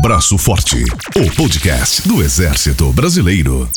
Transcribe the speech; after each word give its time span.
Braço 0.00 0.38
Forte, 0.38 0.84
o 1.16 1.34
podcast 1.34 2.06
do 2.06 2.22
Exército 2.22 2.92
Brasileiro. 2.92 3.68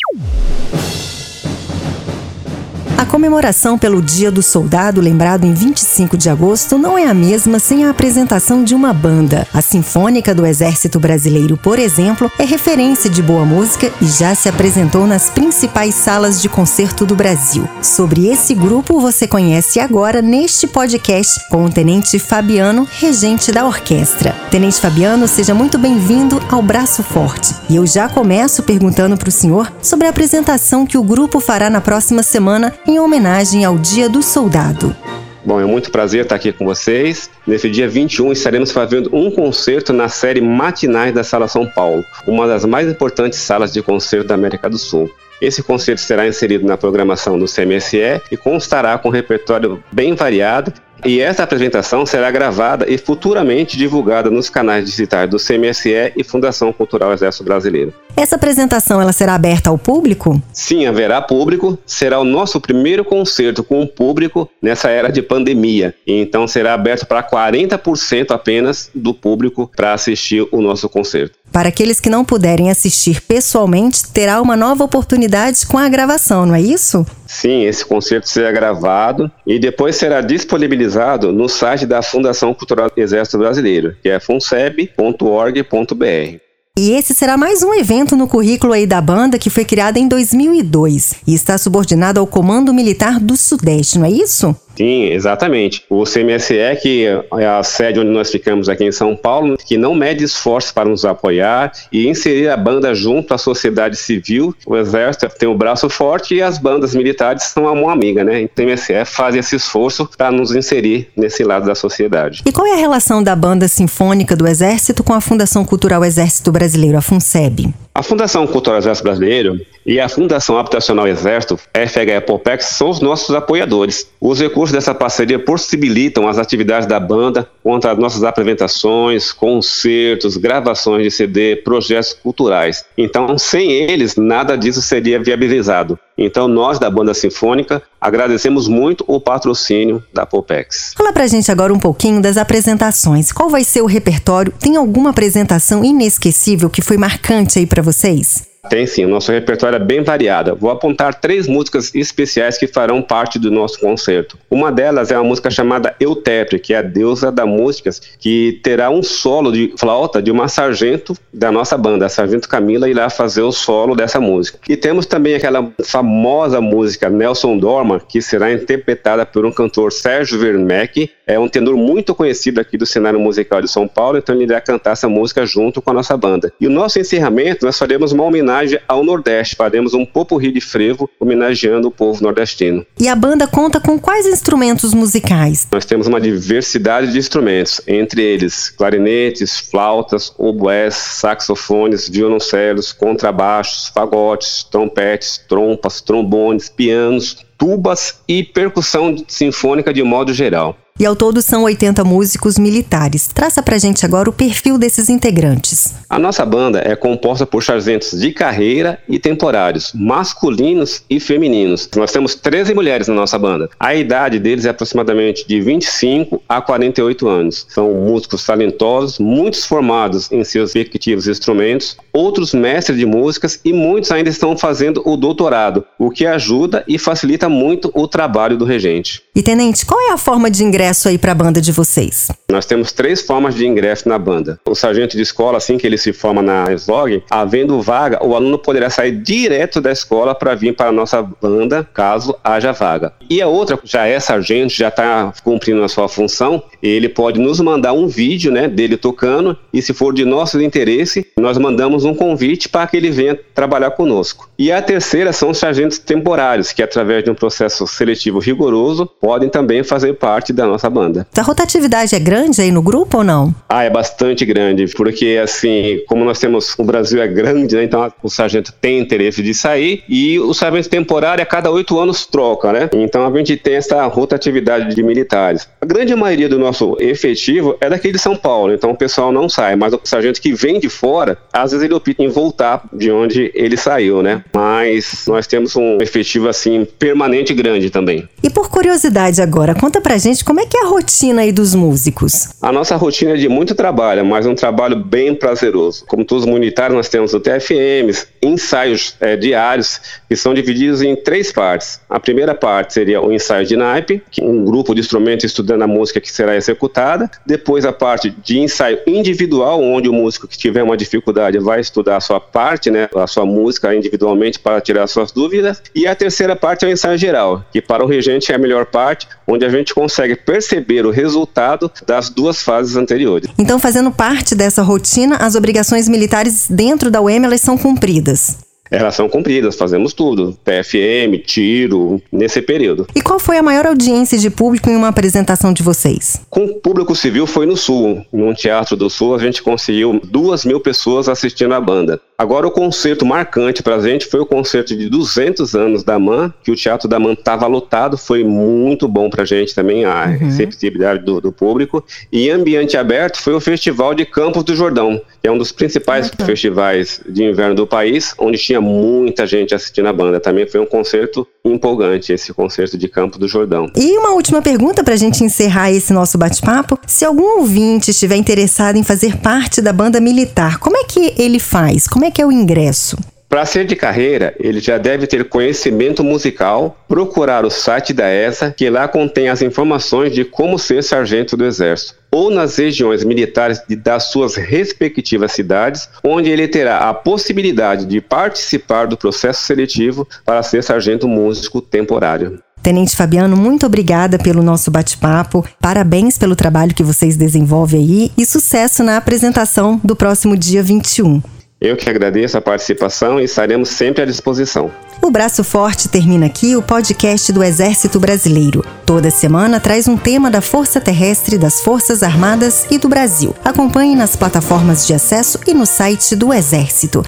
Comemoração 3.12 3.78
pelo 3.78 4.02
Dia 4.02 4.32
do 4.32 4.42
Soldado, 4.42 5.02
lembrado 5.02 5.44
em 5.44 5.54
25 5.54 6.16
de 6.16 6.30
agosto, 6.30 6.78
não 6.78 6.98
é 6.98 7.06
a 7.06 7.14
mesma 7.14 7.60
sem 7.60 7.84
a 7.84 7.90
apresentação 7.90 8.64
de 8.64 8.74
uma 8.74 8.94
banda. 8.94 9.46
A 9.54 9.62
Sinfônica 9.62 10.34
do 10.34 10.46
Exército 10.46 10.98
Brasileiro, 10.98 11.58
por 11.58 11.78
exemplo, 11.78 12.32
é 12.40 12.46
referência 12.46 13.10
de 13.10 13.22
boa 13.22 13.44
música 13.44 13.92
e 14.02 14.06
já 14.06 14.34
se 14.34 14.48
apresentou 14.48 15.06
nas 15.06 15.30
principais 15.30 15.94
salas 15.94 16.42
de 16.42 16.48
concerto 16.48 17.06
do 17.06 17.14
Brasil. 17.14 17.68
Sobre 17.82 18.28
esse 18.28 18.56
grupo 18.56 19.02
você 19.02 19.28
conhece 19.28 19.82
agora 19.82 20.22
neste 20.22 20.66
podcast 20.66 21.50
com 21.50 21.66
o 21.66 21.70
Tenente 21.70 22.18
Fabiano, 22.18 22.88
regente 22.90 23.52
da 23.52 23.66
orquestra. 23.66 24.34
Tenente 24.50 24.80
Fabiano, 24.80 25.28
seja 25.28 25.54
muito 25.54 25.78
bem-vindo 25.78 26.42
ao 26.50 26.62
Braço 26.62 27.04
Forte. 27.04 27.54
E 27.70 27.76
eu 27.76 27.86
já 27.86 28.08
começo 28.08 28.64
perguntando 28.64 29.18
para 29.18 29.28
o 29.28 29.34
senhor 29.34 29.70
sobre 29.82 30.08
a 30.08 30.12
apresentação 30.12 30.86
que 30.86 30.98
o 30.98 31.04
grupo 31.04 31.42
fará 31.42 31.70
na 31.70 31.82
próxima 31.82 32.24
semana 32.24 32.74
em 32.88 33.01
homenagem 33.04 33.66
ao 33.66 33.78
Dia 33.78 34.08
do 34.08 34.22
Soldado. 34.22 34.96
Bom, 35.44 35.60
é 35.60 35.66
muito 35.66 35.92
prazer 35.92 36.24
estar 36.24 36.36
aqui 36.36 36.54
com 36.54 36.66
vocês. 36.66 37.30
Nesse 37.48 37.70
dia 37.70 37.88
21 37.88 38.32
estaremos 38.32 38.72
fazendo 38.72 39.10
um 39.12 39.32
concerto 39.32 39.92
na 39.92 40.08
série 40.08 40.40
Matinais 40.40 41.14
da 41.14 41.24
Sala 41.24 41.48
São 41.48 41.66
Paulo, 41.66 42.04
uma 42.28 42.48
das 42.48 42.64
mais 42.64 42.88
importantes 42.88 43.40
salas 43.40 43.74
de 43.74 43.82
concerto 43.82 44.28
da 44.28 44.36
América 44.36 44.70
do 44.70 44.78
Sul. 44.78 45.10
Esse 45.42 45.64
concerto 45.64 46.02
será 46.02 46.28
inserido 46.28 46.68
na 46.68 46.78
programação 46.78 47.40
do 47.40 47.48
CMSE 47.48 48.22
e 48.32 48.38
constará 48.38 48.96
com 49.00 49.10
um 49.10 49.12
repertório 49.12 49.84
bem 49.92 50.14
variado 50.14 50.72
e 51.06 51.20
essa 51.20 51.44
apresentação 51.44 52.06
será 52.06 52.30
gravada 52.32 52.86
e 52.90 52.98
futuramente 52.98 53.78
divulgada 53.78 54.30
nos 54.30 54.50
canais 54.50 54.86
digitais 54.86 55.30
do 55.30 55.38
CMSE 55.38 56.14
e 56.16 56.24
Fundação 56.24 56.72
Cultural 56.72 57.14
Exército 57.14 57.44
Brasileiro. 57.44 57.94
Essa 58.16 58.36
apresentação 58.36 59.02
ela 59.02 59.14
será 59.14 59.36
aberta 59.36 59.70
ao 59.70 59.78
público? 59.78 60.42
Sim, 60.54 60.86
haverá 60.86 61.22
público. 61.22 61.78
Será 61.86 62.20
o 62.20 62.24
nosso 62.24 62.60
primeiro 62.60 63.04
concerto 63.04 63.64
com 63.64 63.82
o 63.82 63.88
público 63.88 64.50
nessa 64.62 64.90
era 64.90 65.12
de 65.12 65.22
pandemia. 65.22 65.96
Então 66.06 66.48
será 66.48 66.74
aberto 66.74 67.06
para 67.06 67.24
40% 67.24 68.32
apenas 68.32 68.90
do 68.94 69.14
público 69.14 69.72
para 69.76 69.94
assistir 69.94 70.48
o 70.52 70.62
nosso 70.62 70.90
concerto. 70.90 71.41
Para 71.52 71.68
aqueles 71.68 72.00
que 72.00 72.10
não 72.10 72.24
puderem 72.24 72.72
assistir 72.72 73.22
pessoalmente, 73.22 74.10
terá 74.10 74.42
uma 74.42 74.56
nova 74.56 74.86
oportunidade 74.86 75.68
com 75.68 75.78
a 75.78 75.90
gravação, 75.90 76.46
não 76.46 76.56
é 76.56 76.62
isso? 76.62 77.06
Sim, 77.28 77.66
esse 77.66 77.86
concerto 77.86 78.30
será 78.30 78.52
gravado 78.52 79.30
e 79.46 79.60
depois 79.60 79.98
será 79.98 80.22
disponibilizado 80.22 81.34
no 81.34 81.50
site 81.50 81.86
da 81.86 82.02
Fundação 82.02 82.54
Cultural 82.54 82.90
Exército 82.96 83.38
Brasileiro, 83.38 83.96
que 84.02 84.08
é 84.08 84.20
funseb.org.br. 84.20 86.52
E 86.80 86.92
esse 86.92 87.14
será 87.14 87.36
mais 87.36 87.62
um 87.64 87.74
evento 87.74 88.16
no 88.16 88.30
currículo 88.30 88.72
aí 88.72 88.88
da 88.88 89.02
banda 89.02 89.38
que 89.38 89.50
foi 89.50 89.66
criada 89.66 90.00
em 90.00 90.08
2002 90.08 91.16
e 91.28 91.34
está 91.34 91.58
subordinado 91.58 92.18
ao 92.18 92.26
Comando 92.26 92.74
Militar 92.74 93.20
do 93.20 93.36
Sudeste, 93.36 94.00
não 94.00 94.06
é 94.06 94.10
isso? 94.10 94.56
Sim, 94.82 95.04
exatamente. 95.12 95.84
O 95.88 96.06
CMSE, 96.06 96.56
que 96.82 97.06
é 97.38 97.46
a 97.46 97.62
sede 97.62 98.00
onde 98.00 98.10
nós 98.10 98.32
ficamos 98.32 98.68
aqui 98.68 98.84
em 98.84 98.92
São 98.92 99.16
Paulo, 99.16 99.56
que 99.56 99.78
não 99.78 99.94
mede 99.94 100.24
esforços 100.24 100.72
para 100.72 100.90
nos 100.90 101.06
apoiar 101.06 101.72
e 101.92 102.08
inserir 102.08 102.50
a 102.50 102.58
banda 102.58 102.96
junto 102.96 103.32
à 103.32 103.38
sociedade 103.38 103.96
civil. 103.96 104.56
O 104.66 104.76
Exército 104.76 105.30
tem 105.38 105.48
o 105.48 105.56
braço 105.56 105.88
forte 105.88 106.34
e 106.34 106.42
as 106.42 106.58
bandas 106.58 106.96
militares 106.96 107.44
são 107.44 107.68
a 107.68 107.76
mão 107.76 107.92
amiga, 107.92 108.24
né? 108.24 108.42
Então, 108.42 108.66
o 108.66 108.70
CMSE 108.70 109.06
faz 109.06 109.36
esse 109.36 109.56
esforço 109.56 110.10
para 110.18 110.32
nos 110.32 110.56
inserir 110.56 111.10
nesse 111.16 111.44
lado 111.44 111.68
da 111.68 111.76
sociedade. 111.76 112.42
E 112.44 112.52
qual 112.52 112.66
é 112.66 112.74
a 112.74 112.78
relação 112.78 113.22
da 113.22 113.36
Banda 113.36 113.68
Sinfônica 113.68 114.36
do 114.36 114.48
Exército 114.48 115.04
com 115.04 115.14
a 115.14 115.22
Fundação 115.22 115.64
Cultural 115.64 116.04
Exército 116.04 116.52
Brasileiro, 116.52 116.98
a 116.98 117.02
FUNSEB? 117.02 117.72
A 117.94 118.02
Fundação 118.02 118.48
Cultural 118.48 118.80
Exército 118.80 119.04
Brasileiro 119.04 119.60
e 119.86 120.00
a 120.00 120.08
Fundação 120.08 120.58
Habitacional 120.58 121.10
Exército, 121.10 121.58
FHE 121.58 122.22
Popex, 122.26 122.68
são 122.68 122.90
os 122.90 123.02
nossos 123.02 123.36
apoiadores. 123.36 124.10
Os 124.20 124.40
recursos 124.40 124.72
dessa 124.72 124.96
parceria 124.96 125.38
possibilitam 125.38 126.26
as 126.26 126.38
atividades 126.38 126.88
da 126.88 127.02
banda 127.02 127.50
quanto 127.62 127.90
às 127.90 127.98
nossas 127.98 128.24
apresentações, 128.24 129.34
concertos, 129.34 130.38
gravações 130.38 131.04
de 131.04 131.12
CD, 131.12 131.58
projetos 131.58 132.14
culturais. 132.14 132.86
Então, 132.98 133.38
sem 133.38 133.70
eles, 133.72 134.16
nada 134.16 134.56
disso 134.56 134.82
seria 134.82 135.22
viabilizado. 135.22 136.00
Então, 136.24 136.48
nós 136.48 136.80
da 136.80 136.90
Banda 136.90 137.14
Sinfônica 137.14 137.82
agradecemos 138.00 138.68
muito 138.68 139.04
o 139.08 139.20
patrocínio 139.20 140.04
da 140.14 140.26
Popex. 140.26 140.94
Fala 140.98 141.14
pra 141.14 141.28
gente 141.28 141.52
agora 141.52 141.74
um 141.74 141.80
pouquinho 141.80 142.22
das 142.22 142.38
apresentações. 142.38 143.32
Qual 143.32 143.50
vai 143.50 143.64
ser 143.64 143.82
o 143.82 143.86
repertório? 143.86 144.54
Tem 144.60 144.76
alguma 144.76 145.12
apresentação 145.12 145.84
inesquecível 145.84 146.70
que 146.70 146.82
foi 146.82 146.98
marcante 146.98 147.60
aí 147.60 147.66
para 147.66 147.82
vocês? 147.82 148.51
Tem 148.70 148.86
sim, 148.86 149.06
o 149.06 149.08
nosso 149.08 149.32
repertório 149.32 149.78
é 149.78 149.80
bem 149.80 150.04
variado. 150.04 150.56
Vou 150.56 150.70
apontar 150.70 151.16
três 151.16 151.48
músicas 151.48 151.94
especiais 151.96 152.58
que 152.60 152.68
farão 152.68 153.02
parte 153.02 153.40
do 153.40 153.50
nosso 153.50 153.80
concerto. 153.80 154.38
Uma 154.52 154.72
delas 154.72 155.10
é 155.10 155.18
uma 155.18 155.24
música 155.24 155.50
chamada 155.50 155.96
Eutepe, 156.00 156.60
que 156.60 156.74
é 156.74 156.78
a 156.78 156.82
deusa 156.82 157.32
da 157.32 157.46
música, 157.46 157.90
que 158.20 158.60
terá 158.64 158.90
um 158.90 159.02
solo 159.02 159.52
de 159.52 159.74
flauta 159.78 160.22
de 160.22 160.30
uma 160.30 160.48
sargento 160.48 161.16
da 161.34 161.52
nossa 161.52 161.76
banda. 161.76 162.06
A 162.06 162.10
sargento 162.10 162.48
Camila 162.48 162.88
irá 162.88 163.10
fazer 163.10 163.42
o 163.42 163.52
solo 163.52 163.96
dessa 163.96 164.20
música. 164.20 164.60
E 164.70 164.78
temos 164.78 165.08
também 165.08 165.34
aquela 165.34 165.72
famosa 165.84 166.62
música 166.62 167.10
Nelson 167.10 167.58
Dorma, 167.58 168.00
que 168.00 168.22
será 168.22 168.54
interpretada 168.54 169.26
por 169.26 169.44
um 169.44 169.52
cantor 169.52 169.92
Sérgio 169.92 170.40
Vermec. 170.40 171.10
É 171.26 171.40
um 171.40 171.48
tenor 171.48 171.76
muito 171.76 172.14
conhecido 172.14 172.62
aqui 172.62 172.78
do 172.78 172.86
cenário 172.86 173.20
musical 173.20 173.62
de 173.62 173.72
São 173.72 173.88
Paulo, 173.88 174.18
então 174.18 174.36
ele 174.36 174.44
irá 174.44 174.62
cantar 174.62 174.92
essa 174.92 175.10
música 175.10 175.46
junto 175.46 175.82
com 175.82 175.90
a 175.90 175.94
nossa 175.94 176.16
banda. 176.16 176.54
E 176.60 176.68
o 176.68 176.70
nosso 176.70 177.00
encerramento, 177.00 177.66
nós 177.66 177.78
faremos 177.78 178.12
uma 178.12 178.24
homenagem 178.24 178.51
homenagem 178.52 178.80
ao 178.88 179.04
Nordeste. 179.04 179.56
Faremos 179.56 179.94
um 179.94 180.06
popurri 180.06 180.52
de 180.52 180.60
frevo 180.60 181.10
homenageando 181.20 181.88
o 181.88 181.92
povo 181.92 182.22
nordestino. 182.22 182.86
E 183.00 183.08
a 183.08 183.16
banda 183.16 183.48
conta 183.48 183.80
com 183.80 183.98
quais 183.98 184.28
instrumentos 184.28 184.94
musicais? 184.94 185.68
Nós 185.72 185.86
temos 185.86 186.08
uma 186.08 186.20
diversidade 186.20 187.12
de 187.12 187.18
instrumentos, 187.18 187.82
entre 187.88 188.22
eles 188.22 188.70
clarinetes, 188.70 189.60
flautas, 189.60 190.34
oboés, 190.38 190.96
saxofones, 190.96 192.10
violoncelos, 192.10 192.92
contrabaixos, 192.92 193.88
fagotes, 193.88 194.64
trompetes, 194.70 195.38
trompas, 195.48 196.02
trombones, 196.02 196.70
pianos, 196.70 197.46
tubas 197.58 198.20
e 198.28 198.44
percussão 198.44 199.16
sinfônica 199.28 199.94
de 199.94 200.04
modo 200.04 200.34
geral. 200.34 200.76
E 201.02 201.06
ao 201.08 201.16
todo 201.16 201.42
são 201.42 201.64
80 201.64 202.04
músicos 202.04 202.60
militares. 202.60 203.26
Traça 203.26 203.64
pra 203.64 203.80
gente 203.80 204.06
agora 204.06 204.30
o 204.30 204.34
perfil 204.34 204.78
desses 204.78 205.10
integrantes. 205.10 205.96
A 206.08 206.20
nossa 206.20 206.46
banda 206.46 206.80
é 206.86 206.96
composta 206.96 207.44
por 207.44 207.64
sargentos 207.64 208.20
de 208.20 208.32
carreira 208.32 209.00
e 209.10 209.18
temporários, 209.18 209.94
masculinos 209.96 211.04
e 211.10 211.20
femininos. 211.20 211.90
Nós 211.96 212.12
temos 212.12 212.36
13 212.36 212.76
mulheres 212.76 213.08
na 213.08 213.16
nossa 213.16 213.40
banda. 213.40 213.68
A 213.80 213.96
idade 213.96 214.38
deles 214.38 214.64
é 214.66 214.70
aproximadamente 214.70 215.44
de 215.48 215.60
25 215.60 216.40
a 216.48 216.62
48 216.62 217.28
anos. 217.28 217.66
São 217.70 217.92
músicos 217.96 218.46
talentosos, 218.46 219.18
muitos 219.18 219.66
formados 219.66 220.32
em 220.32 220.44
seus 220.44 220.74
respectivos 220.74 221.28
instrumentos, 221.28 221.98
outros 222.14 222.54
mestres 222.54 223.00
de 223.00 223.08
músicas 223.08 223.60
e 223.66 223.74
muitos 223.74 224.12
ainda 224.12 224.30
estão 224.30 224.56
fazendo 224.56 225.02
o 225.04 225.18
doutorado, 225.18 225.84
o 226.02 226.10
que 226.10 226.26
ajuda 226.26 226.84
e 226.88 226.98
facilita 226.98 227.48
muito 227.48 227.92
o 227.94 228.08
trabalho 228.08 228.58
do 228.58 228.66
regente. 228.66 229.22
E 229.36 229.44
tenente, 229.44 229.86
qual 229.86 230.02
é 230.02 230.12
a 230.12 230.18
forma 230.18 230.50
de 230.50 230.64
ingresso 230.64 231.08
aí 231.08 231.16
para 231.16 231.32
a 231.32 231.36
banda 231.36 231.62
de 231.62 231.72
vocês? 231.72 232.28
Nós 232.50 232.66
temos 232.66 232.92
três 232.92 233.22
formas 233.22 233.54
de 233.54 233.68
ingresso 233.68 234.10
na 234.10 234.18
banda. 234.18 234.60
O 234.68 234.74
sargento 234.74 235.16
de 235.16 235.22
escola, 235.22 235.60
assim 235.60 235.78
que 235.78 235.86
ele 235.86 236.00
se 236.00 236.12
forma 236.12 236.42
na 236.42 236.74
SLOG, 236.74 237.24
havendo 237.30 237.80
vaga, 237.84 238.26
o 238.26 238.36
aluno 238.36 238.58
poderá 238.58 238.90
sair 238.90 239.12
direto 239.12 239.80
da 239.80 239.92
escola 239.92 240.34
para 240.34 240.56
vir 240.56 240.76
para 240.76 240.90
a 240.90 240.92
nossa 240.92 241.22
banda, 241.22 241.88
caso 241.94 242.36
haja 242.44 242.72
vaga. 242.72 243.14
E 243.30 243.40
a 243.40 243.48
outra, 243.48 243.80
já 243.84 244.08
é 244.08 244.20
sargento, 244.20 244.74
já 244.74 244.88
está 244.88 245.32
cumprindo 245.44 245.84
a 245.84 245.88
sua 245.88 246.10
função, 246.10 246.64
ele 246.82 247.10
pode 247.10 247.40
nos 247.40 247.60
mandar 247.60 247.94
um 247.94 248.08
vídeo 248.08 248.52
né, 248.52 248.68
dele 248.68 248.98
tocando 248.98 249.56
e 249.72 249.82
se 249.84 249.94
for 249.94 250.14
de 250.14 250.26
nosso 250.26 250.60
interesse, 250.60 251.28
nós 251.38 251.60
mandamos 251.60 252.06
um 252.06 252.16
convite 252.16 252.68
para 252.68 252.88
que 252.88 252.98
ele 252.98 253.12
venha 253.12 253.40
trabalhar 253.54 253.92
conosco. 253.92 254.50
E 254.58 254.72
a 254.72 254.82
terceira 254.82 255.32
são 255.32 255.52
os 255.52 255.60
sargentos 255.60 255.91
temporários, 255.98 256.72
que 256.72 256.82
através 256.84 257.24
de 257.24 257.30
um 257.30 257.36
processo 257.36 257.86
seletivo 257.88 258.40
rigoroso, 258.40 259.06
podem 259.06 259.50
também 259.50 259.84
fazer 259.84 260.14
parte 260.14 260.54
da 260.54 260.66
nossa 260.66 260.90
banda. 260.90 261.28
A 261.38 261.42
rotatividade 261.42 262.16
é 262.16 262.20
grande 262.20 262.62
aí 262.62 262.72
no 262.72 262.82
grupo 262.82 263.18
ou 263.20 263.24
não? 263.24 263.54
Ah, 263.68 263.84
é 263.84 263.90
bastante 263.90 264.46
grande, 264.46 264.88
porque 264.96 265.40
assim, 265.42 266.02
como 266.08 266.24
nós 266.24 266.40
temos, 266.40 266.74
o 266.78 266.84
Brasil 266.84 267.22
é 267.22 267.28
grande, 267.28 267.76
né, 267.76 267.84
então 267.84 268.12
o 268.22 268.30
sargento 268.30 268.74
tem 268.80 269.00
interesse 269.00 269.42
de 269.42 269.54
sair 269.54 270.04
e 270.08 270.40
o 270.40 270.54
sargento 270.54 270.90
temporário 270.90 271.42
a 271.42 271.46
cada 271.46 271.72
oito 271.72 272.00
anos 272.00 272.26
troca, 272.26 272.72
né? 272.72 272.90
Então 272.94 273.26
a 273.26 273.38
gente 273.38 273.58
tem 273.58 273.76
essa 273.76 274.06
rotatividade 274.08 274.94
de 274.94 275.04
militares. 275.04 275.68
A 275.80 275.86
grande 275.86 276.16
maioria 276.16 276.50
do 276.50 276.60
nosso 276.60 276.96
efetivo 277.00 277.76
é 277.82 277.90
daqui 277.90 278.12
de 278.12 278.20
São 278.20 278.36
Paulo, 278.36 278.74
então 278.74 278.92
o 278.92 278.98
pessoal 278.98 279.32
não 279.32 279.50
sai, 279.50 279.76
mas 279.76 279.94
o 279.94 280.02
sargento 280.04 280.42
que 280.42 280.54
vem 280.54 280.80
de 280.80 280.90
fora, 280.90 281.38
às 281.52 281.72
vezes 281.72 281.86
ele 281.86 281.94
opta 281.94 282.24
em 282.24 282.28
voltar 282.28 282.84
de 282.94 283.12
onde 283.12 283.52
ele 283.54 283.78
saiu, 283.78 284.22
né? 284.22 284.44
Mas 284.54 285.26
nós 285.28 285.48
temos 285.48 285.76
um 285.76 285.81
efetivo 286.02 286.48
assim 286.48 286.86
permanente 287.00 287.54
grande 287.54 287.90
também. 287.90 288.28
E 288.44 288.50
por 288.50 288.70
curiosidade 288.70 289.42
agora, 289.42 289.76
conta 289.76 290.02
pra 290.02 290.18
gente 290.18 290.44
como 290.44 290.60
é 290.60 290.66
que 290.66 290.78
é 290.78 290.82
a 290.84 290.88
rotina 290.88 291.42
aí 291.42 291.52
dos 291.52 291.76
músicos. 291.76 292.50
A 292.62 292.72
nossa 292.72 292.96
rotina 292.96 293.32
é 293.32 293.38
de 293.38 293.48
muito 293.48 293.76
trabalho, 293.76 294.26
mas 294.26 294.46
um 294.46 294.56
trabalho 294.56 294.96
bem 294.96 295.36
prazeroso. 295.36 296.06
Como 296.06 296.26
todos 296.26 296.46
os 296.46 296.50
militares, 296.50 296.96
nós 296.96 297.10
temos 297.10 297.34
o 297.34 297.40
TFMs, 297.40 298.28
ensaios 298.42 299.16
é, 299.20 299.36
diários, 299.36 300.02
que 300.28 300.36
são 300.36 300.54
divididos 300.54 301.02
em 301.02 301.16
três 301.16 301.52
partes. 301.52 302.00
A 302.10 302.20
primeira 302.20 302.56
parte 302.56 302.94
seria 302.94 303.22
o 303.22 303.32
ensaio 303.32 303.66
de 303.66 303.76
naipe, 303.76 304.22
que 304.32 304.42
é 304.42 304.46
um 304.46 304.64
grupo 304.64 304.94
de 304.94 305.02
instrumentos 305.02 305.46
estudando 305.46 305.82
a 305.84 305.88
música 305.88 306.20
que 306.20 306.32
será 306.32 306.56
executada. 306.56 307.30
Depois 307.46 307.86
a 307.86 307.94
parte 307.94 308.34
de 308.44 308.60
ensaio 308.60 309.00
individual, 309.06 309.82
onde 309.82 310.10
o 310.10 310.14
músico 310.14 310.48
que 310.48 310.58
tiver 310.58 310.84
uma 310.84 310.98
dificuldade 310.98 311.60
vai 311.60 311.80
estudar 311.80 312.18
a 312.18 312.22
sua 312.22 312.40
parte, 312.40 312.90
né, 312.90 313.10
a 313.16 313.28
sua 313.28 313.46
música 313.46 313.94
individualmente 313.96 314.60
para 314.60 314.82
tirar 314.82 315.08
suas 315.08 315.32
dúvidas. 315.32 315.71
E 315.94 316.08
a 316.08 316.16
terceira 316.16 316.56
parte 316.56 316.86
é 316.86 316.88
o 316.88 316.92
ensaio 316.92 317.18
geral, 317.18 317.64
que 317.72 317.82
para 317.82 318.04
o 318.04 318.08
regente 318.08 318.52
é 318.52 318.56
a 318.56 318.60
melhor 318.60 318.86
parte, 318.86 319.28
onde 319.48 319.66
a 319.66 319.70
gente 319.70 319.94
consegue 319.94 320.36
perceber 320.36 321.06
o 321.06 321.12
resultado 321.12 321.92
das 322.06 322.30
duas 322.30 322.62
fases 322.62 322.96
anteriores. 322.96 323.50
Então, 323.58 323.80
fazendo 323.80 324.12
parte 324.12 324.56
dessa 324.56 324.82
rotina, 324.82 325.38
as 325.38 325.56
obrigações 325.56 326.08
militares 326.08 326.68
dentro 326.70 327.10
da 327.10 327.22
UEM 327.22 327.46
elas 327.46 327.62
são 327.62 327.78
cumpridas 327.78 328.58
elas 328.92 329.16
são 329.16 329.30
cumpridas, 329.30 329.78
fazemos 329.78 330.14
tudo, 330.14 330.58
PFM, 330.66 331.42
tiro, 331.46 332.22
nesse 332.30 332.62
período. 332.62 333.08
E 333.16 333.22
qual 333.22 333.40
foi 333.40 333.58
a 333.58 333.64
maior 333.64 333.88
audiência 333.88 334.38
de 334.38 334.50
público 334.50 334.90
em 334.90 334.98
uma 334.98 335.08
apresentação 335.08 335.72
de 335.72 335.82
vocês? 335.82 336.42
Com 336.50 336.66
o 336.66 336.76
público 336.76 337.16
civil 337.16 337.48
foi 337.48 337.66
no 337.66 337.78
Sul, 337.78 338.26
num 338.34 338.54
teatro 338.54 338.98
do 338.98 339.10
Sul 339.10 339.34
a 339.34 339.40
gente 339.40 339.64
conseguiu 339.64 340.20
duas 340.26 340.66
mil 340.66 340.82
pessoas 340.82 341.30
assistindo 341.30 341.74
a 341.74 341.80
banda. 341.80 342.20
Agora 342.42 342.66
o 342.66 342.72
concerto 342.72 343.24
marcante 343.24 343.84
para 343.84 343.98
a 343.98 344.02
gente 344.02 344.26
foi 344.26 344.40
o 344.40 344.48
concerto 344.48 344.98
de 344.98 345.08
200 345.08 345.76
anos 345.76 346.04
da 346.04 346.18
MAN, 346.18 346.52
que 346.64 346.72
o 346.72 346.76
Teatro 346.76 347.08
da 347.08 347.20
MAN 347.20 347.34
estava 347.34 347.68
lotado, 347.68 348.18
foi 348.18 348.44
muito 348.44 349.08
bom 349.08 349.30
para 349.30 349.44
a 349.44 349.46
gente 349.46 349.76
também, 349.76 350.06
a 350.06 350.26
uhum. 350.26 350.38
receptividade 350.40 351.24
do, 351.24 351.40
do, 351.40 351.52
público. 351.52 352.04
E 352.32 352.50
ambiente 352.50 352.98
aberto 352.98 353.40
foi 353.40 353.54
o 353.54 353.62
Festival 353.62 354.16
de 354.16 354.26
Campos 354.26 354.64
do 354.64 354.76
Jordão, 354.76 355.22
que 355.40 355.48
é 355.48 355.52
um 355.52 355.58
dos 355.58 355.72
principais 355.72 356.32
uhum. 356.32 356.44
festivais 356.48 357.22
de 357.30 357.44
inverno 357.44 357.76
do 357.76 357.86
país, 357.86 358.34
onde 358.40 358.58
tinha 358.58 358.82
muita 358.82 359.46
gente 359.46 359.76
assistindo 359.76 360.08
a 360.08 360.14
banda. 360.14 360.40
Também 360.40 360.68
foi 360.68 360.80
um 360.80 360.88
concerto 360.88 361.48
empolgante, 361.64 362.34
esse 362.34 362.52
concerto 362.54 362.98
de 362.98 363.08
Campos 363.08 363.38
do 363.38 363.48
Jordão. 363.48 363.88
E 363.96 364.18
uma 364.18 364.32
última 364.32 364.64
pergunta 364.64 365.04
para 365.04 365.14
a 365.14 365.18
gente 365.18 365.44
encerrar 365.44 365.92
esse 365.92 366.12
nosso 366.12 366.40
bate-papo. 366.40 366.98
Se 367.06 367.24
algum 367.24 367.60
ouvinte 367.60 368.10
estiver 368.10 368.36
interessado 368.36 368.96
em 368.96 369.04
fazer 369.04 369.38
parte 369.38 369.80
da 369.80 369.94
banda 369.94 370.20
militar, 370.20 370.80
como 370.80 370.98
é 370.98 371.04
que 371.04 371.36
ele 371.38 371.60
faz? 371.60 372.08
Como 372.08 372.26
é 372.32 372.34
que 372.34 372.42
é 372.42 372.46
o 372.46 372.52
ingresso? 372.52 373.18
Para 373.50 373.66
ser 373.66 373.86
de 373.86 373.98
carreira, 373.98 374.56
ele 374.58 374.80
já 374.80 374.98
deve 374.98 375.28
ter 375.28 375.44
conhecimento 375.50 376.24
musical, 376.24 376.98
procurar 377.06 377.66
o 377.66 377.70
site 377.70 378.14
da 378.14 378.32
ESA, 378.32 378.72
que 378.72 378.90
lá 378.90 379.10
contém 379.10 379.50
as 379.50 379.62
informações 379.62 380.34
de 380.34 380.46
como 380.46 380.80
ser 380.80 381.04
sargento 381.04 381.58
do 381.58 381.66
Exército, 381.66 382.16
ou 382.32 382.50
nas 382.50 382.78
regiões 382.78 383.26
militares 383.26 383.82
das 383.90 384.32
suas 384.32 384.56
respectivas 384.56 385.52
cidades, 385.52 386.08
onde 386.24 386.50
ele 386.50 386.66
terá 386.66 387.10
a 387.10 387.14
possibilidade 387.14 388.06
de 388.06 388.22
participar 388.22 389.06
do 389.06 389.18
processo 389.18 389.64
seletivo 389.64 390.26
para 390.46 390.64
ser 390.64 390.82
sargento 390.82 391.28
músico 391.28 391.82
temporário. 391.82 392.58
Tenente 392.82 393.18
Fabiano, 393.18 393.58
muito 393.58 393.86
obrigada 393.86 394.40
pelo 394.40 394.64
nosso 394.64 394.90
bate-papo. 394.90 395.66
Parabéns 395.82 396.38
pelo 396.38 396.56
trabalho 396.56 396.96
que 396.96 397.04
vocês 397.04 397.36
desenvolvem 397.36 398.00
aí 398.00 398.32
e 398.38 398.46
sucesso 398.46 399.04
na 399.04 399.18
apresentação 399.18 400.00
do 400.02 400.16
próximo 400.16 400.56
dia 400.56 400.82
21. 400.82 401.42
Eu 401.82 401.98
que 401.98 402.08
agradeço 402.08 402.56
a 402.56 402.62
participação 402.62 403.40
e 403.40 403.46
estaremos 403.46 403.90
sempre 403.90 404.22
à 404.22 404.26
disposição. 404.26 404.92
O 405.20 405.32
Braço 405.32 405.64
Forte 405.64 406.08
termina 406.08 406.46
aqui 406.46 406.76
o 406.76 406.82
podcast 406.84 407.52
do 407.52 407.64
Exército 407.64 408.20
Brasileiro. 408.20 408.86
Toda 409.04 409.32
semana 409.32 409.80
traz 409.80 410.08
um 410.08 410.16
tema 410.16 410.52
da 410.52 410.62
Força 410.62 411.02
Terrestre, 411.02 411.58
das 411.58 411.82
Forças 411.82 412.22
Armadas 412.22 412.86
e 412.92 413.00
do 413.00 413.10
Brasil. 413.10 413.56
Acompanhe 413.66 414.16
nas 414.16 414.36
plataformas 414.36 415.08
de 415.08 415.16
acesso 415.16 415.60
e 415.66 415.74
no 415.74 415.88
site 415.88 416.36
do 416.36 416.54
Exército. 416.54 417.24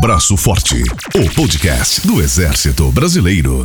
Braço 0.00 0.36
Forte, 0.36 0.84
o 1.14 1.34
podcast 1.34 2.06
do 2.06 2.22
Exército 2.22 2.92
Brasileiro. 2.92 3.64